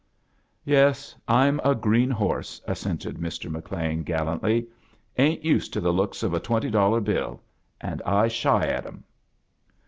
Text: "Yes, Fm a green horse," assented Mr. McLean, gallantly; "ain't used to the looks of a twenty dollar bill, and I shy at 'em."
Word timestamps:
"Yes, 0.65 1.13
Fm 1.29 1.59
a 1.63 1.75
green 1.75 2.09
horse," 2.09 2.59
assented 2.67 3.17
Mr. 3.17 3.51
McLean, 3.51 4.01
gallantly; 4.01 4.65
"ain't 5.19 5.45
used 5.45 5.73
to 5.73 5.79
the 5.79 5.93
looks 5.93 6.23
of 6.23 6.33
a 6.33 6.39
twenty 6.39 6.71
dollar 6.71 6.99
bill, 7.01 7.39
and 7.79 8.01
I 8.01 8.27
shy 8.27 8.65
at 8.65 8.87
'em." 8.87 9.03